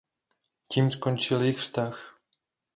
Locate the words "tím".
0.67-0.89